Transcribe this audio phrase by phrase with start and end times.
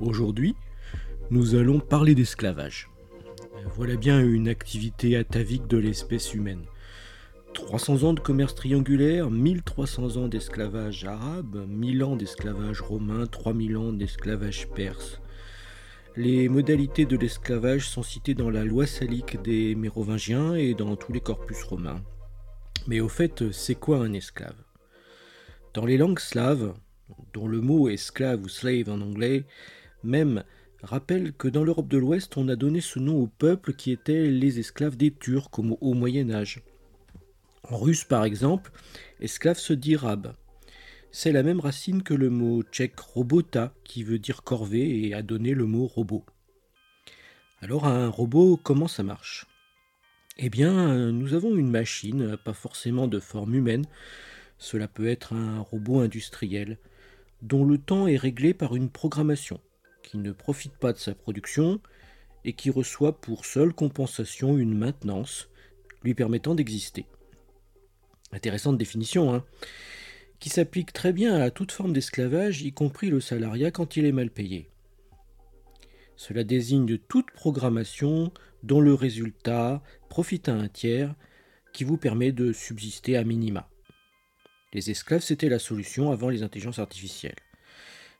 [0.00, 0.54] Aujourd'hui,
[1.30, 2.88] nous allons parler d'esclavage.
[3.76, 6.64] Voilà bien une activité atavique de l'espèce humaine.
[7.54, 13.92] 300 ans de commerce triangulaire, 1300 ans d'esclavage arabe, 1000 ans d'esclavage romain, 3000 ans
[13.92, 15.20] d'esclavage perse.
[16.16, 21.12] Les modalités de l'esclavage sont citées dans la loi salique des Mérovingiens et dans tous
[21.12, 22.02] les corpus romains.
[22.88, 24.60] Mais au fait, c'est quoi un esclave?
[25.74, 26.74] Dans les langues slaves,
[27.32, 29.44] dont le mot esclave ou slave en anglais,
[30.02, 30.42] même
[30.82, 34.26] rappelle que dans l'Europe de l'Ouest, on a donné ce nom aux peuples qui étaient
[34.26, 36.62] les esclaves des Turcs au Moyen Âge.
[37.70, 38.70] En russe, par exemple,
[39.20, 40.34] esclave se dit rab.
[41.10, 45.22] C'est la même racine que le mot tchèque robota, qui veut dire corvée et a
[45.22, 46.24] donné le mot robot.
[47.60, 49.46] Alors, un robot, comment ça marche?
[50.36, 53.86] Eh bien, nous avons une machine, pas forcément de forme humaine.
[54.58, 56.78] Cela peut être un robot industriel,
[57.40, 59.60] dont le temps est réglé par une programmation,
[60.02, 61.80] qui ne profite pas de sa production
[62.44, 65.48] et qui reçoit pour seule compensation une maintenance
[66.02, 67.06] lui permettant d'exister.
[68.34, 69.44] Intéressante définition, hein
[70.44, 74.12] qui s'applique très bien à toute forme d'esclavage, y compris le salariat quand il est
[74.12, 74.68] mal payé.
[76.16, 78.30] Cela désigne toute programmation
[78.62, 81.14] dont le résultat profite à un tiers
[81.72, 83.70] qui vous permet de subsister à minima.
[84.74, 87.40] Les esclaves, c'était la solution avant les intelligences artificielles.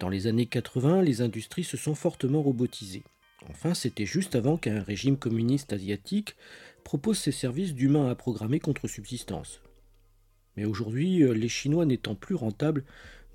[0.00, 3.04] Dans les années 80, les industries se sont fortement robotisées.
[3.48, 6.34] Enfin, c'était juste avant qu'un régime communiste asiatique
[6.82, 9.60] propose ses services d'humains à programmer contre subsistance.
[10.58, 12.84] Mais aujourd'hui, euh, les Chinois n'étant plus rentables,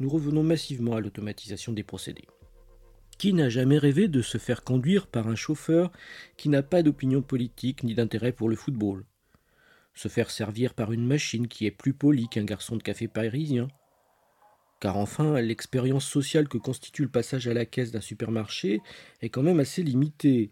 [0.02, 2.28] nous revenons massivement à l'automatisation des procédés.
[3.18, 5.94] Qui n'a jamais rêvé de se faire conduire par un chauffeur
[6.36, 9.06] qui n'a pas d'opinion politique ni d'intérêt pour le football?
[9.94, 13.70] Se faire servir par une machine qui est plus polie qu'un garçon de café parisien?
[14.82, 18.82] Car enfin, l'expérience sociale que constitue le passage à la caisse d'un supermarché
[19.22, 20.52] est quand même assez limitée,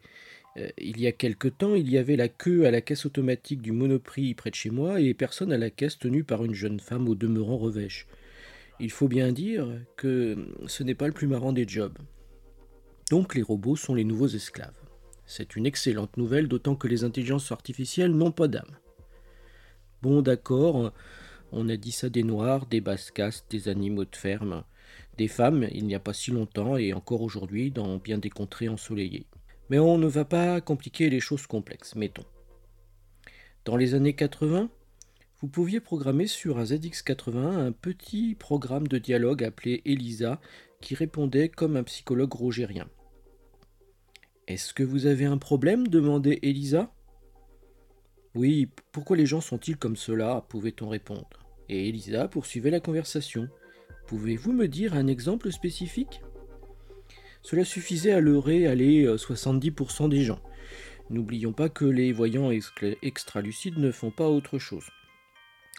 [0.56, 3.72] il y a quelque temps, il y avait la queue à la caisse automatique du
[3.72, 7.08] Monoprix près de chez moi et personne à la caisse tenue par une jeune femme
[7.08, 8.08] au demeurant revêche.
[8.80, 11.98] Il faut bien dire que ce n'est pas le plus marrant des jobs.
[13.10, 14.74] Donc les robots sont les nouveaux esclaves.
[15.26, 18.78] C'est une excellente nouvelle, d'autant que les intelligences artificielles n'ont pas d'âme.
[20.02, 20.92] Bon, d'accord,
[21.52, 24.64] on a dit ça des noirs, des basses-castes, des animaux de ferme,
[25.18, 28.68] des femmes, il n'y a pas si longtemps et encore aujourd'hui dans bien des contrées
[28.68, 29.28] ensoleillées.
[29.72, 32.26] Mais on ne va pas compliquer les choses complexes, mettons.
[33.64, 34.70] Dans les années 80,
[35.40, 40.42] vous pouviez programmer sur un ZX81 un petit programme de dialogue appelé ELISA
[40.82, 42.90] qui répondait comme un psychologue rogérien.
[44.46, 45.88] Est-ce que vous avez un problème?
[45.88, 46.94] demandait Elisa.
[48.36, 50.46] Oui, pourquoi les gens sont-ils comme cela?
[50.50, 51.30] pouvait-on répondre.
[51.70, 53.48] Et Elisa poursuivait la conversation.
[54.08, 56.20] Pouvez-vous me dire un exemple spécifique?
[57.42, 60.40] Cela suffisait à leurrer aller 70% des gens.
[61.10, 62.52] N'oublions pas que les voyants
[63.02, 64.86] extralucides ne font pas autre chose.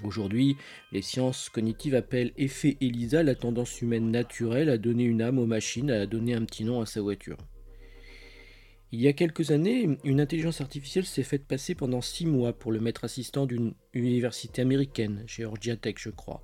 [0.05, 0.57] Aujourd'hui,
[0.91, 5.47] les sciences cognitives appellent effet ELISA la tendance humaine naturelle à donner une âme aux
[5.47, 7.39] machines, à donner un petit nom à sa voiture.
[8.91, 12.73] Il y a quelques années, une intelligence artificielle s'est faite passer pendant six mois pour
[12.73, 16.43] le maître assistant d'une université américaine, Georgia Tech je crois,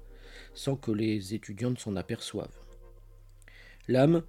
[0.54, 2.58] sans que les étudiants ne s'en aperçoivent.
[3.86, 4.22] L'âme,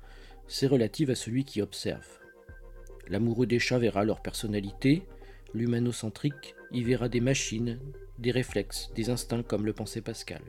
[0.49, 2.19] c'est relative à celui qui observe.
[3.07, 5.03] L'amoureux des chats verra leur personnalité,
[5.53, 7.79] l'humanocentrique y verra des machines,
[8.17, 10.41] des réflexes, des instincts comme le pensait Pascal.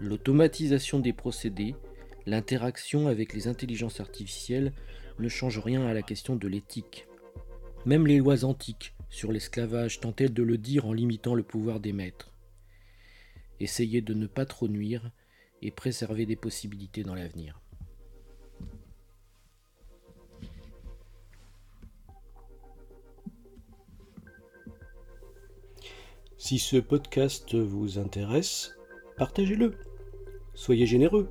[0.00, 1.74] L'automatisation des procédés,
[2.26, 4.72] l'interaction avec les intelligences artificielles
[5.20, 7.06] ne change rien à la question de l'éthique.
[7.86, 11.92] Même les lois antiques sur l'esclavage tentaient de le dire en limitant le pouvoir des
[11.92, 12.32] maîtres.
[13.60, 15.10] Essayez de ne pas trop nuire
[15.62, 17.60] et préserver des possibilités dans l'avenir.
[26.46, 28.76] Si ce podcast vous intéresse,
[29.16, 29.74] partagez-le.
[30.54, 31.28] Soyez généreux.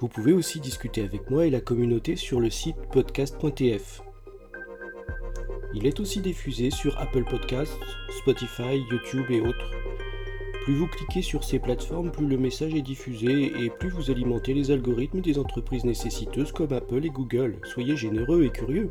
[0.00, 4.02] Vous pouvez aussi discuter avec moi et la communauté sur le site podcast.tf.
[5.72, 7.80] Il est aussi diffusé sur Apple Podcasts,
[8.20, 9.70] Spotify, YouTube et autres.
[10.64, 14.52] Plus vous cliquez sur ces plateformes, plus le message est diffusé et plus vous alimentez
[14.52, 17.56] les algorithmes des entreprises nécessiteuses comme Apple et Google.
[17.64, 18.90] Soyez généreux et curieux.